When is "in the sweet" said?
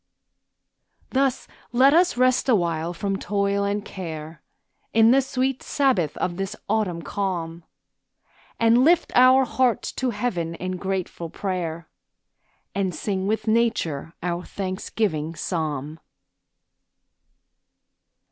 4.95-5.61